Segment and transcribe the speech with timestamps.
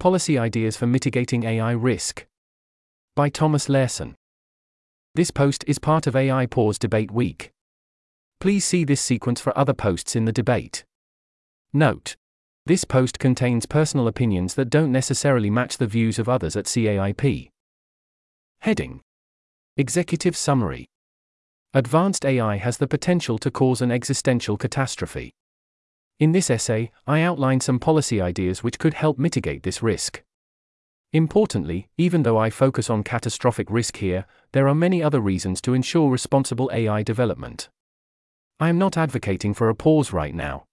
[0.00, 2.24] Policy Ideas for Mitigating AI Risk.
[3.16, 4.14] By Thomas Larsen.
[5.16, 7.50] This post is part of AI Pause Debate Week.
[8.38, 10.84] Please see this sequence for other posts in the debate.
[11.72, 12.14] Note.
[12.64, 17.48] This post contains personal opinions that don't necessarily match the views of others at CAIP.
[18.60, 19.00] Heading
[19.76, 20.86] Executive Summary
[21.74, 25.32] Advanced AI has the potential to cause an existential catastrophe.
[26.20, 30.22] In this essay, I outline some policy ideas which could help mitigate this risk.
[31.12, 35.74] Importantly, even though I focus on catastrophic risk here, there are many other reasons to
[35.74, 37.68] ensure responsible AI development.
[38.58, 40.64] I am not advocating for a pause right now.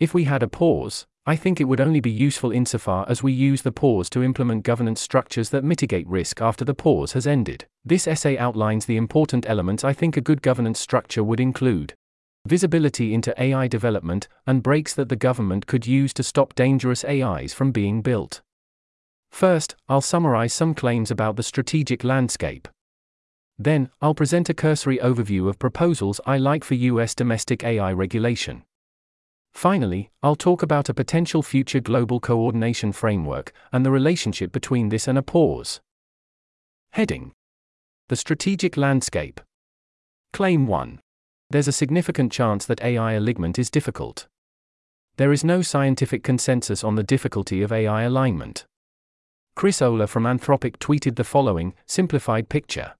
[0.00, 3.32] If we had a pause, I think it would only be useful insofar as we
[3.32, 7.66] use the pause to implement governance structures that mitigate risk after the pause has ended.
[7.84, 11.94] This essay outlines the important elements I think a good governance structure would include
[12.46, 17.54] visibility into AI development, and brakes that the government could use to stop dangerous AIs
[17.54, 18.42] from being built.
[19.30, 22.68] First, I'll summarize some claims about the strategic landscape.
[23.58, 28.64] Then, I'll present a cursory overview of proposals I like for US domestic AI regulation.
[29.52, 35.06] Finally, I'll talk about a potential future global coordination framework and the relationship between this
[35.06, 35.80] and a pause.
[36.90, 37.32] Heading
[38.08, 39.40] The Strategic Landscape.
[40.32, 41.00] Claim 1
[41.50, 44.26] there's a significant chance that AI alignment is difficult.
[45.16, 48.66] There is no scientific consensus on the difficulty of AI alignment.
[49.54, 52.94] Chris Olah from Anthropic tweeted the following simplified picture.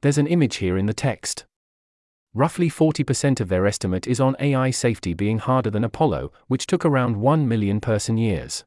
[0.00, 1.44] There's an image here in the text.
[2.34, 6.84] Roughly 40% of their estimate is on AI safety being harder than Apollo, which took
[6.84, 8.64] around 1 million person years.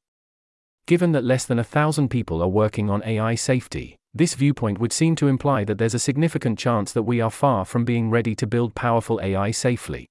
[0.86, 4.94] Given that less than a thousand people are working on AI safety, this viewpoint would
[4.94, 8.36] seem to imply that there's a significant chance that we are far from being ready
[8.36, 10.08] to build powerful AI safely.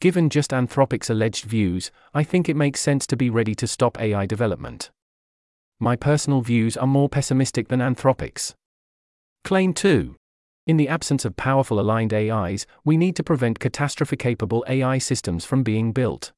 [0.00, 4.00] Given just Anthropic's alleged views, I think it makes sense to be ready to stop
[4.00, 4.90] AI development.
[5.80, 8.54] My personal views are more pessimistic than Anthropic's.
[9.42, 10.14] Claim 2.
[10.68, 15.44] In the absence of powerful aligned AIs, we need to prevent catastrophe capable AI systems
[15.44, 16.30] from being built.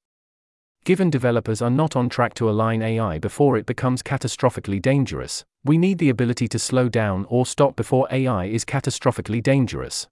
[0.84, 5.76] Given developers are not on track to align AI before it becomes catastrophically dangerous, we
[5.76, 10.08] need the ability to slow down or stop before AI is catastrophically dangerous.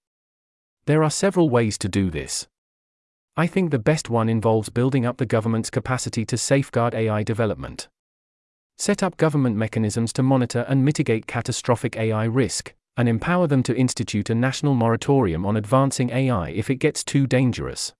[0.85, 2.47] There are several ways to do this.
[3.35, 7.89] I think the best one involves building up the government's capacity to safeguard AI development.
[8.77, 13.77] Set up government mechanisms to monitor and mitigate catastrophic AI risk, and empower them to
[13.77, 17.95] institute a national moratorium on advancing AI if it gets too dangerous.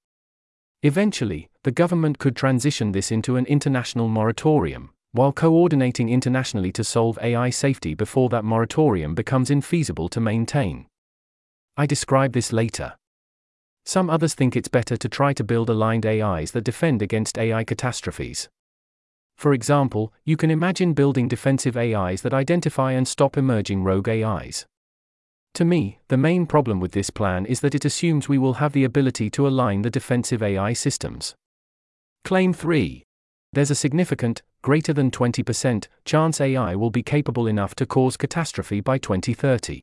[0.83, 7.19] Eventually, the government could transition this into an international moratorium, while coordinating internationally to solve
[7.21, 10.87] AI safety before that moratorium becomes infeasible to maintain.
[11.77, 12.95] I describe this later.
[13.85, 17.65] Some others think it's better to try to build aligned AIs that defend against AI
[17.65, 18.49] catastrophes.
[19.37, 24.67] For example, you can imagine building defensive AIs that identify and stop emerging rogue AIs.
[25.55, 28.73] To me, the main problem with this plan is that it assumes we will have
[28.73, 31.35] the ability to align the defensive AI systems.
[32.25, 33.05] Claim 3.
[33.53, 38.81] There's a significant, greater than 20%, chance AI will be capable enough to cause catastrophe
[38.81, 39.83] by 2030.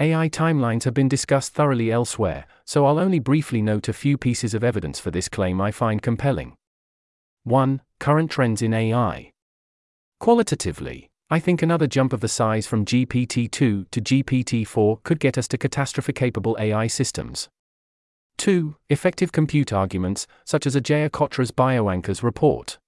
[0.00, 4.54] AI timelines have been discussed thoroughly elsewhere, so I'll only briefly note a few pieces
[4.54, 6.54] of evidence for this claim I find compelling.
[7.42, 7.80] 1.
[7.98, 9.32] Current trends in AI.
[10.20, 15.18] Qualitatively, I think another jump of the size from GPT 2 to GPT 4 could
[15.18, 17.48] get us to catastrophe capable AI systems.
[18.38, 18.76] 2.
[18.88, 22.78] Effective compute arguments, such as Ajeya Cotra's BioAnchors report.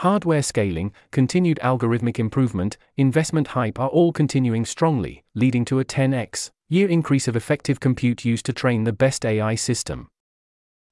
[0.00, 6.50] Hardware scaling, continued algorithmic improvement, investment hype are all continuing strongly, leading to a 10x
[6.68, 10.08] year increase of effective compute used to train the best AI system.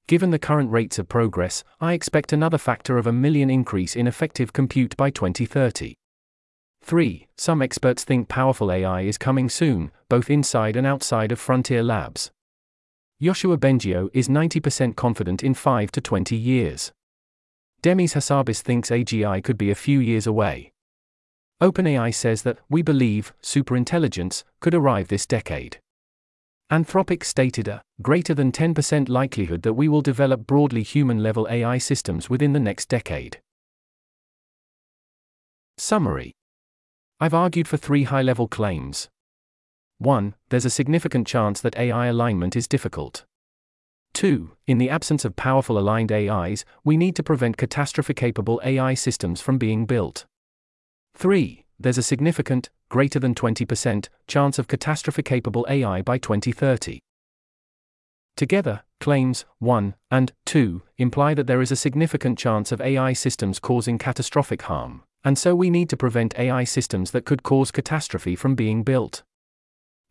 [0.07, 4.07] Given the current rates of progress, I expect another factor of a million increase in
[4.07, 5.95] effective compute by 2030.
[6.83, 7.27] 3.
[7.37, 12.31] Some experts think powerful AI is coming soon, both inside and outside of frontier labs.
[13.25, 16.93] Yoshua Bengio is 90% confident in 5 to 20 years.
[17.81, 20.73] Demis Hassabis thinks AGI could be a few years away.
[21.63, 25.81] OpenAI says that, we believe, superintelligence could arrive this decade.
[26.71, 31.79] Anthropic stated a greater than 10% likelihood that we will develop broadly human level AI
[31.79, 33.41] systems within the next decade.
[35.79, 36.35] Summary
[37.19, 39.09] I've argued for three high level claims.
[39.99, 40.35] 1.
[40.49, 43.25] There's a significant chance that AI alignment is difficult.
[44.15, 44.53] 2.
[44.67, 49.41] In the absence of powerful aligned AIs, we need to prevent catastrophe capable AI systems
[49.41, 50.27] from being built.
[51.17, 51.65] 3.
[51.79, 57.01] There's a significant, greater than 20%, chance of catastrophe capable AI by 2030.
[58.37, 63.59] Together, Claims 1 and 2 imply that there is a significant chance of AI systems
[63.59, 68.35] causing catastrophic harm, and so we need to prevent AI systems that could cause catastrophe
[68.35, 69.23] from being built.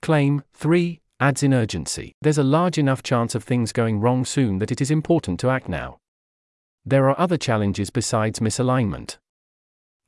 [0.04, 2.12] Claim 3 adds in urgency.
[2.22, 5.50] There's a large enough chance of things going wrong soon that it is important to
[5.50, 5.98] act now.
[6.84, 9.18] There are other challenges besides misalignment.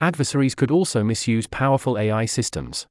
[0.01, 2.87] Adversaries could also misuse powerful AI systems.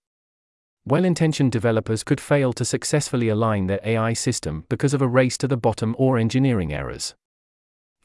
[0.87, 5.37] Well intentioned developers could fail to successfully align their AI system because of a race
[5.39, 7.15] to the bottom or engineering errors.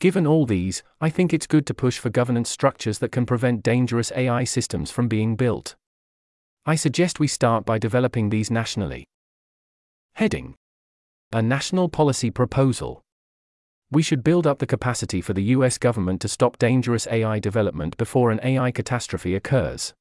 [0.01, 3.63] Given all these, I think it's good to push for governance structures that can prevent
[3.63, 5.77] dangerous AI systems from being built.
[6.65, 9.05] I suggest we start by developing these nationally.
[10.13, 10.55] Heading
[11.31, 13.01] A National Policy Proposal.
[13.89, 17.97] We should build up the capacity for the US government to stop dangerous AI development
[17.97, 19.93] before an AI catastrophe occurs.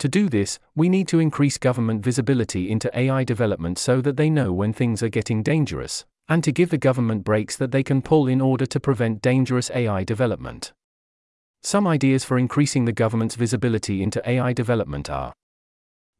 [0.00, 4.30] To do this, we need to increase government visibility into AI development so that they
[4.30, 8.02] know when things are getting dangerous, and to give the government brakes that they can
[8.02, 10.72] pull in order to prevent dangerous AI development.
[11.62, 15.32] Some ideas for increasing the government's visibility into AI development are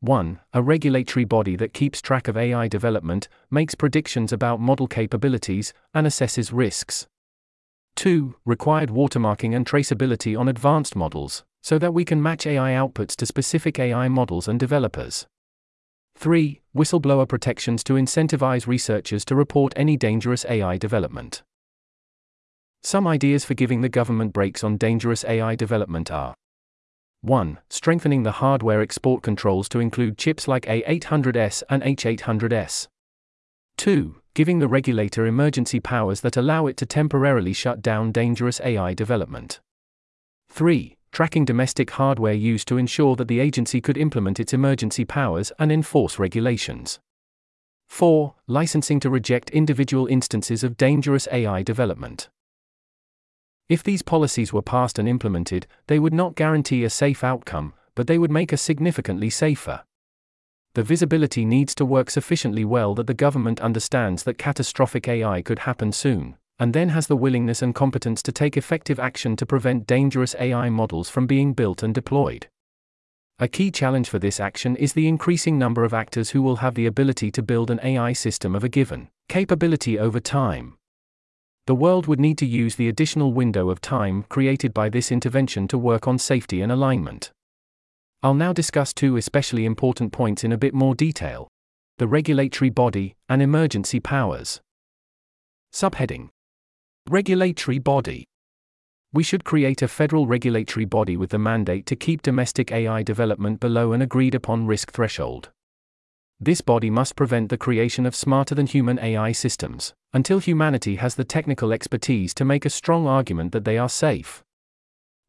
[0.00, 0.40] 1.
[0.52, 6.06] A regulatory body that keeps track of AI development, makes predictions about model capabilities, and
[6.06, 7.06] assesses risks.
[7.96, 8.34] 2.
[8.44, 13.26] Required watermarking and traceability on advanced models, so that we can match AI outputs to
[13.26, 15.26] specific AI models and developers.
[16.16, 16.60] 3.
[16.76, 21.42] Whistleblower protections to incentivize researchers to report any dangerous AI development.
[22.82, 26.34] Some ideas for giving the government brakes on dangerous AI development are
[27.22, 27.58] 1.
[27.70, 32.88] Strengthening the hardware export controls to include chips like A800S and H800S.
[33.76, 34.16] 2.
[34.34, 39.60] Giving the regulator emergency powers that allow it to temporarily shut down dangerous AI development.
[40.50, 45.50] 3 tracking domestic hardware used to ensure that the agency could implement its emergency powers
[45.58, 47.00] and enforce regulations.
[47.88, 48.34] 4.
[48.46, 52.28] Licensing to reject individual instances of dangerous AI development.
[53.68, 58.06] If these policies were passed and implemented, they would not guarantee a safe outcome, but
[58.06, 59.82] they would make us significantly safer.
[60.74, 65.60] The visibility needs to work sufficiently well that the government understands that catastrophic AI could
[65.60, 69.86] happen soon and then has the willingness and competence to take effective action to prevent
[69.86, 72.48] dangerous AI models from being built and deployed.
[73.38, 76.74] A key challenge for this action is the increasing number of actors who will have
[76.74, 80.75] the ability to build an AI system of a given capability over time.
[81.66, 85.66] The world would need to use the additional window of time created by this intervention
[85.68, 87.32] to work on safety and alignment.
[88.22, 91.48] I'll now discuss two especially important points in a bit more detail
[91.98, 94.60] the regulatory body and emergency powers.
[95.72, 96.28] Subheading
[97.08, 98.26] Regulatory body.
[99.12, 103.60] We should create a federal regulatory body with the mandate to keep domestic AI development
[103.60, 105.50] below an agreed upon risk threshold.
[106.38, 111.14] This body must prevent the creation of smarter than human AI systems, until humanity has
[111.14, 114.44] the technical expertise to make a strong argument that they are safe.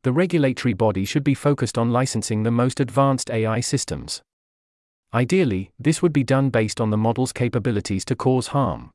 [0.03, 4.21] The regulatory body should be focused on licensing the most advanced AI systems.
[5.13, 8.91] Ideally, this would be done based on the model's capabilities to cause harm.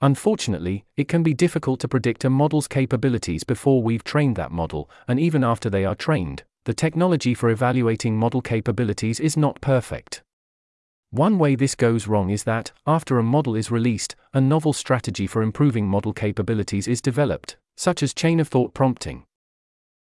[0.00, 4.88] Unfortunately, it can be difficult to predict a model's capabilities before we've trained that model,
[5.08, 10.22] and even after they are trained, the technology for evaluating model capabilities is not perfect.
[11.16, 15.26] One way this goes wrong is that, after a model is released, a novel strategy
[15.26, 19.24] for improving model capabilities is developed, such as chain of thought prompting.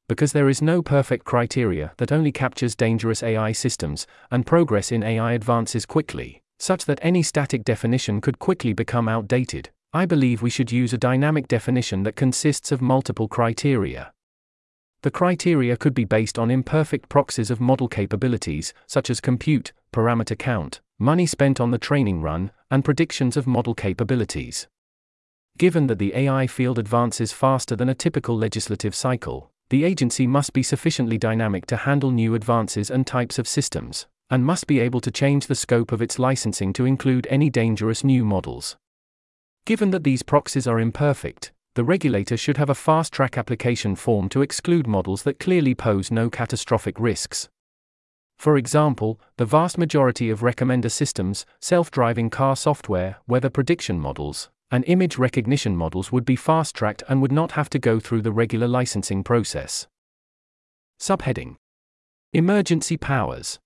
[0.09, 5.03] Because there is no perfect criteria that only captures dangerous AI systems, and progress in
[5.03, 10.51] AI advances quickly, such that any static definition could quickly become outdated, I believe we
[10.51, 14.13] should use a dynamic definition that consists of multiple criteria.
[15.03, 20.39] The criteria could be based on imperfect proxies of model capabilities, such as compute, parameter
[20.39, 24.69] count, money spent on the training run, and predictions of model capabilities.
[25.57, 30.53] Given that the AI field advances faster than a typical legislative cycle, the agency must
[30.53, 35.01] be sufficiently dynamic to handle new advances and types of systems, and must be able
[35.01, 38.77] to change the scope of its licensing to include any dangerous new models.
[39.65, 44.29] Given that these proxies are imperfect, the regulator should have a fast track application form
[44.31, 47.49] to exclude models that clearly pose no catastrophic risks.
[48.41, 54.49] For example, the vast majority of recommender systems, self driving car software, weather prediction models,
[54.71, 58.23] and image recognition models would be fast tracked and would not have to go through
[58.23, 59.89] the regular licensing process.
[60.99, 61.57] Subheading
[62.33, 63.59] Emergency Powers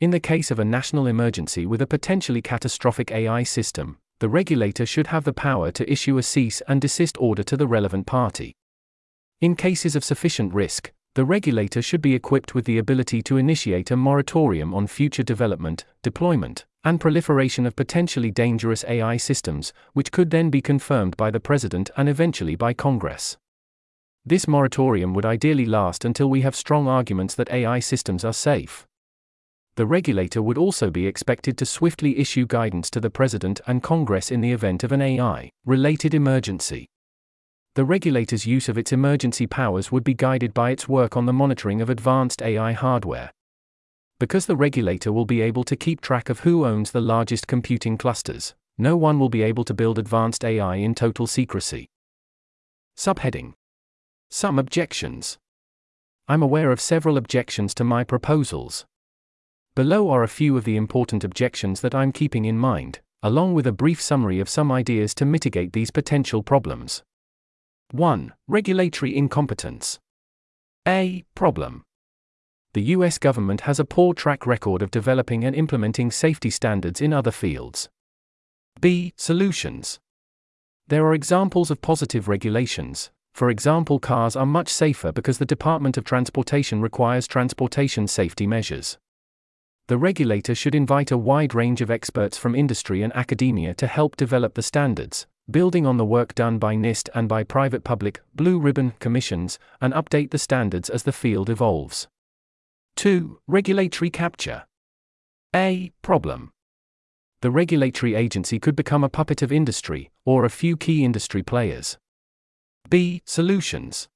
[0.00, 4.86] In the case of a national emergency with a potentially catastrophic AI system, the regulator
[4.86, 8.54] should have the power to issue a cease and desist order to the relevant party.
[9.42, 13.90] In cases of sufficient risk, the regulator should be equipped with the ability to initiate
[13.90, 20.30] a moratorium on future development, deployment, and proliferation of potentially dangerous AI systems, which could
[20.30, 23.36] then be confirmed by the President and eventually by Congress.
[24.24, 28.86] This moratorium would ideally last until we have strong arguments that AI systems are safe.
[29.74, 34.30] The regulator would also be expected to swiftly issue guidance to the President and Congress
[34.30, 36.86] in the event of an AI related emergency.
[37.74, 41.32] The regulator's use of its emergency powers would be guided by its work on the
[41.32, 43.30] monitoring of advanced AI hardware.
[44.20, 47.96] Because the regulator will be able to keep track of who owns the largest computing
[47.96, 51.88] clusters, no one will be able to build advanced AI in total secrecy.
[52.94, 53.54] Subheading
[54.30, 55.38] Some objections.
[56.28, 58.84] I'm aware of several objections to my proposals.
[59.74, 63.66] Below are a few of the important objections that I'm keeping in mind, along with
[63.66, 67.02] a brief summary of some ideas to mitigate these potential problems.
[67.92, 68.32] 1.
[68.48, 69.98] Regulatory incompetence.
[70.88, 71.24] A.
[71.34, 71.84] Problem.
[72.72, 77.12] The US government has a poor track record of developing and implementing safety standards in
[77.12, 77.90] other fields.
[78.80, 79.12] B.
[79.18, 80.00] Solutions.
[80.88, 83.10] There are examples of positive regulations.
[83.34, 88.96] For example, cars are much safer because the Department of Transportation requires transportation safety measures.
[89.88, 94.16] The regulator should invite a wide range of experts from industry and academia to help
[94.16, 98.58] develop the standards, building on the work done by NIST and by private public, blue
[98.58, 102.08] ribbon commissions, and update the standards as the field evolves.
[102.96, 103.38] 2.
[103.46, 104.64] Regulatory capture.
[105.54, 105.92] A.
[106.02, 106.50] Problem.
[107.42, 111.98] The regulatory agency could become a puppet of industry, or a few key industry players.
[112.88, 113.22] B.
[113.24, 114.08] Solutions.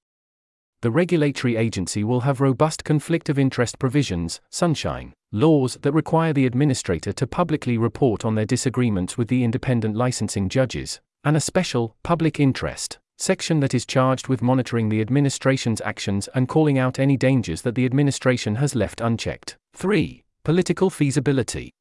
[0.83, 6.47] The regulatory agency will have robust conflict of interest provisions, sunshine, laws that require the
[6.47, 11.97] administrator to publicly report on their disagreements with the independent licensing judges, and a special,
[12.05, 17.17] public interest section that is charged with monitoring the administration's actions and calling out any
[17.17, 19.57] dangers that the administration has left unchecked.
[19.75, 20.23] 3.
[20.45, 21.73] Political feasibility.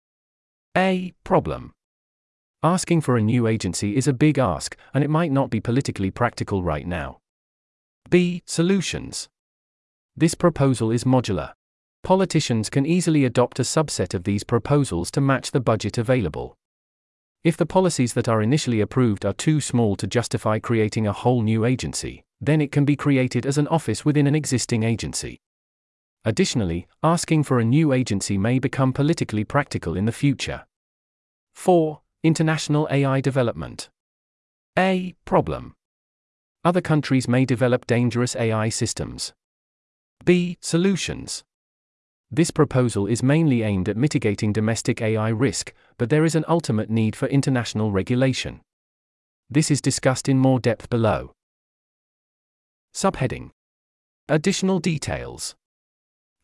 [0.75, 1.14] A.
[1.24, 1.74] Problem.
[2.64, 6.10] Asking for a new agency is a big ask, and it might not be politically
[6.10, 7.20] practical right now.
[8.10, 8.42] B.
[8.46, 9.28] Solutions.
[10.16, 11.52] This proposal is modular.
[12.04, 16.56] Politicians can easily adopt a subset of these proposals to match the budget available.
[17.46, 21.44] If the policies that are initially approved are too small to justify creating a whole
[21.44, 25.40] new agency, then it can be created as an office within an existing agency.
[26.25, 30.66] Additionally, asking for a new agency may become politically practical in the future.
[31.54, 32.02] 4.
[32.24, 33.90] International AI development.
[34.75, 35.14] A.
[35.24, 35.75] Problem.
[36.64, 39.34] Other countries may develop dangerous AI systems.
[40.24, 40.58] B.
[40.62, 41.44] Solutions.
[42.32, 46.89] This proposal is mainly aimed at mitigating domestic AI risk, but there is an ultimate
[46.89, 48.62] need for international regulation.
[49.50, 51.34] This is discussed in more depth below.
[52.96, 53.51] Subheading
[54.27, 55.55] Additional details.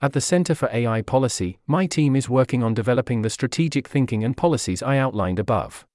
[0.02, 4.24] At the Center for AI Policy, my team is working on developing the strategic thinking
[4.24, 5.86] and policies I outlined above.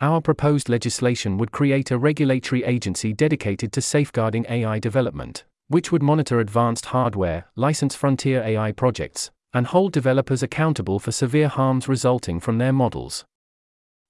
[0.00, 6.02] Our proposed legislation would create a regulatory agency dedicated to safeguarding AI development which would
[6.02, 12.38] monitor advanced hardware, license frontier AI projects, and hold developers accountable for severe harms resulting
[12.40, 13.24] from their models.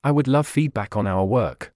[0.05, 1.73] I would love feedback on our work.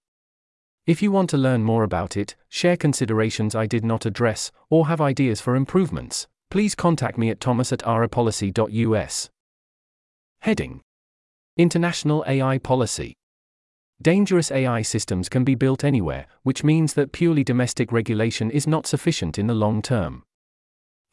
[0.85, 4.87] If you want to learn more about it, share considerations I did not address, or
[4.87, 9.29] have ideas for improvements, please contact me at thomas at aipolicy.us.
[10.41, 10.81] Heading
[11.57, 13.13] International AI Policy
[14.01, 18.87] Dangerous AI systems can be built anywhere, which means that purely domestic regulation is not
[18.87, 20.23] sufficient in the long term.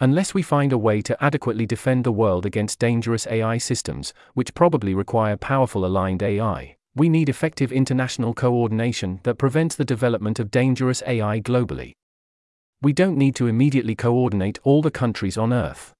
[0.00, 4.54] Unless we find a way to adequately defend the world against dangerous AI systems, which
[4.54, 10.50] probably require powerful aligned AI, we need effective international coordination that prevents the development of
[10.50, 11.92] dangerous AI globally.
[12.80, 15.92] We don't need to immediately coordinate all the countries on Earth.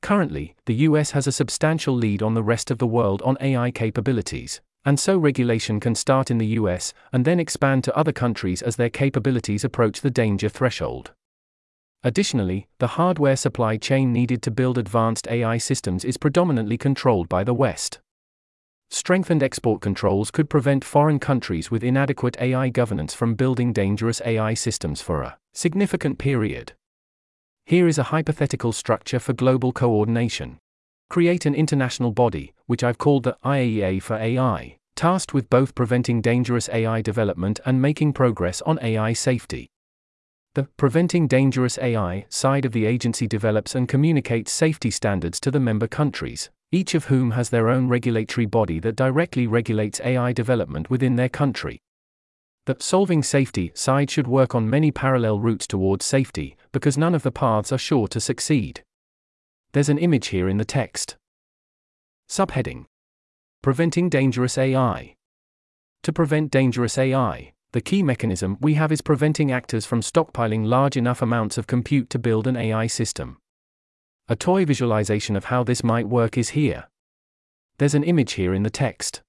[0.00, 3.70] Currently, the US has a substantial lead on the rest of the world on AI
[3.72, 8.62] capabilities, and so regulation can start in the US and then expand to other countries
[8.62, 11.12] as their capabilities approach the danger threshold.
[12.02, 17.44] Additionally, the hardware supply chain needed to build advanced AI systems is predominantly controlled by
[17.44, 17.98] the West.
[18.88, 24.54] Strengthened export controls could prevent foreign countries with inadequate AI governance from building dangerous AI
[24.54, 26.72] systems for a significant period.
[27.66, 30.56] Here is a hypothetical structure for global coordination.
[31.10, 36.20] Create an international body, which I've called the IAEA for AI, tasked with both preventing
[36.20, 39.70] dangerous AI development and making progress on AI safety.
[40.54, 45.60] The Preventing Dangerous AI side of the agency develops and communicates safety standards to the
[45.60, 50.90] member countries, each of whom has their own regulatory body that directly regulates AI development
[50.90, 51.78] within their country.
[52.66, 57.22] The Solving Safety side should work on many parallel routes towards safety, because none of
[57.22, 58.82] the paths are sure to succeed.
[59.74, 61.16] There's an image here in the text.
[62.28, 62.86] Subheading
[63.60, 65.16] Preventing dangerous AI.
[66.04, 70.96] To prevent dangerous AI, the key mechanism we have is preventing actors from stockpiling large
[70.96, 73.38] enough amounts of compute to build an AI system.
[74.28, 76.88] A toy visualization of how this might work is here.
[77.78, 79.22] There's an image here in the text.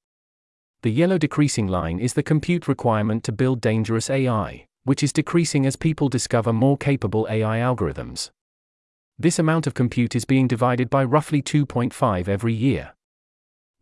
[0.83, 5.65] The yellow decreasing line is the compute requirement to build dangerous AI, which is decreasing
[5.65, 8.29] as people discover more capable AI algorithms.
[9.17, 12.93] This amount of compute is being divided by roughly 2.5 every year.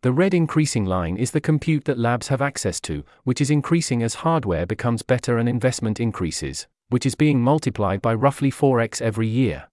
[0.02, 4.04] The red increasing line is the compute that labs have access to, which is increasing
[4.04, 9.26] as hardware becomes better and investment increases, which is being multiplied by roughly 4x every
[9.26, 9.68] year.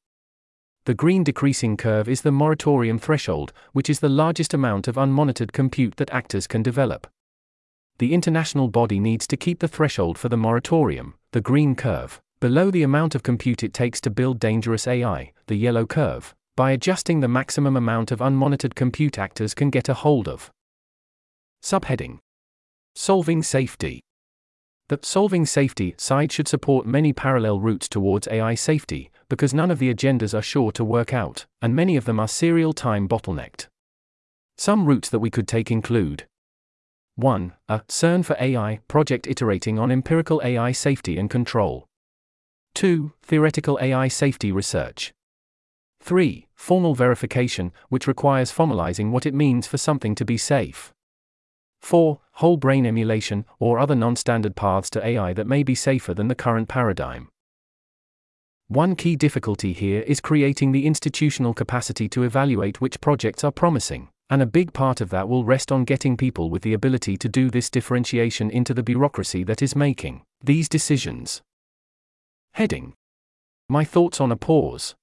[0.85, 5.51] The green decreasing curve is the moratorium threshold, which is the largest amount of unmonitored
[5.51, 7.05] compute that actors can develop.
[7.99, 12.71] The international body needs to keep the threshold for the moratorium, the green curve, below
[12.71, 17.19] the amount of compute it takes to build dangerous AI, the yellow curve, by adjusting
[17.19, 20.49] the maximum amount of unmonitored compute actors can get a hold of.
[21.63, 22.19] Subheading
[22.95, 24.01] Solving Safety.
[24.87, 29.79] The solving safety side should support many parallel routes towards AI safety, because none of
[29.79, 33.67] the agendas are sure to work out, and many of them are serial time bottlenecked.
[34.57, 36.25] Some routes that we could take include
[37.15, 37.53] 1.
[37.67, 41.87] A CERN for AI project iterating on empirical AI safety and control.
[42.75, 43.11] 2.
[43.23, 45.11] Theoretical AI safety research.
[46.01, 46.44] 3.
[46.55, 50.93] Formal verification, which requires formalizing what it means for something to be safe.
[51.81, 52.19] 4.
[52.33, 56.27] Whole brain emulation, or other non standard paths to AI that may be safer than
[56.27, 57.29] the current paradigm.
[58.67, 64.09] One key difficulty here is creating the institutional capacity to evaluate which projects are promising,
[64.31, 67.29] and a big part of that will rest on getting people with the ability to
[67.29, 71.43] do this differentiation into the bureaucracy that is making these decisions.
[72.53, 72.95] Heading
[73.69, 74.95] My thoughts on a pause.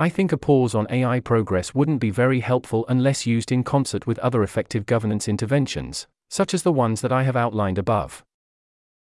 [0.00, 4.06] I think a pause on AI progress wouldn't be very helpful unless used in concert
[4.06, 8.24] with other effective governance interventions, such as the ones that I have outlined above.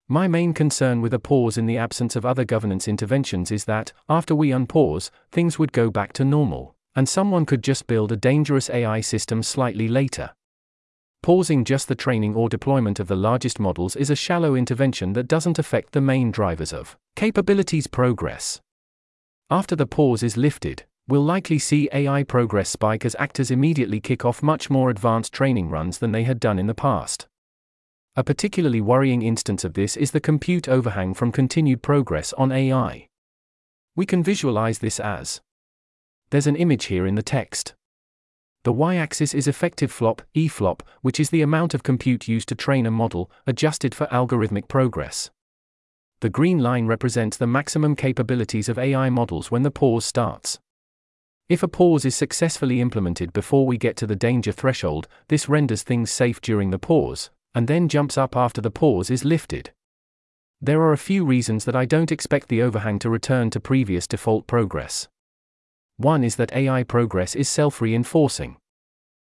[0.08, 3.92] My main concern with a pause in the absence of other governance interventions is that,
[4.08, 8.16] after we unpause, things would go back to normal, and someone could just build a
[8.16, 10.30] dangerous AI system slightly later.
[11.22, 15.28] Pausing just the training or deployment of the largest models is a shallow intervention that
[15.28, 18.62] doesn't affect the main drivers of capabilities progress.
[19.48, 24.24] After the pause is lifted, we'll likely see AI progress spike as actors immediately kick
[24.24, 27.28] off much more advanced training runs than they had done in the past.
[28.16, 33.06] A particularly worrying instance of this is the compute overhang from continued progress on AI.
[33.94, 35.40] We can visualize this as
[36.30, 37.76] there's an image here in the text.
[38.64, 42.56] The y axis is effective flop, EFLOP, which is the amount of compute used to
[42.56, 45.30] train a model, adjusted for algorithmic progress.
[46.26, 50.58] The green line represents the maximum capabilities of AI models when the pause starts.
[51.48, 55.84] If a pause is successfully implemented before we get to the danger threshold, this renders
[55.84, 59.70] things safe during the pause, and then jumps up after the pause is lifted.
[60.60, 64.08] There are a few reasons that I don't expect the overhang to return to previous
[64.08, 65.06] default progress.
[65.96, 68.56] One is that AI progress is self reinforcing.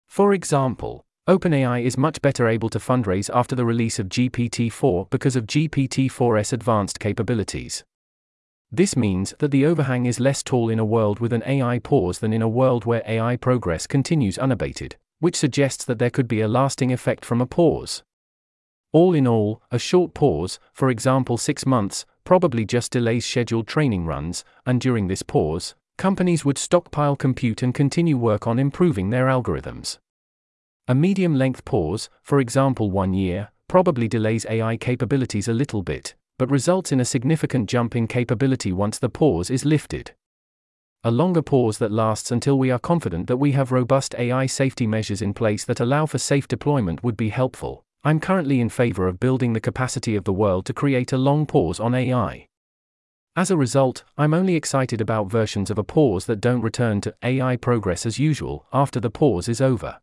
[0.08, 5.10] For example, OpenAI is much better able to fundraise after the release of GPT 4
[5.12, 7.84] because of GPT 4's advanced capabilities.
[8.72, 12.18] This means that the overhang is less tall in a world with an AI pause
[12.18, 16.42] than in a world where AI progress continues unabated, which suggests that there could be
[16.42, 18.02] a lasting effect from a pause.
[18.92, 24.08] All in all, a short pause, for example six months, probably just delays scheduled training
[24.08, 29.28] runs, and during this pause, companies would stockpile compute and continue work on improving their
[29.28, 30.00] algorithms.
[30.90, 36.16] A medium length pause, for example one year, probably delays AI capabilities a little bit,
[36.40, 40.16] but results in a significant jump in capability once the pause is lifted.
[41.04, 44.88] A longer pause that lasts until we are confident that we have robust AI safety
[44.88, 47.84] measures in place that allow for safe deployment would be helpful.
[48.04, 51.46] I'm currently in favor of building the capacity of the world to create a long
[51.46, 52.48] pause on AI.
[53.36, 57.14] As a result, I'm only excited about versions of a pause that don't return to
[57.22, 60.00] AI progress as usual after the pause is over.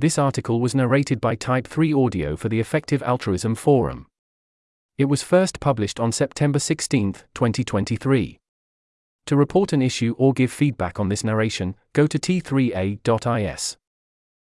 [0.00, 4.06] This article was narrated by Type 3 Audio for the Effective Altruism Forum.
[4.96, 8.38] It was first published on September 16, 2023.
[9.26, 13.76] To report an issue or give feedback on this narration, go to t3a.is.